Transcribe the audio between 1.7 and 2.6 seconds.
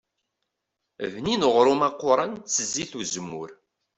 aquran s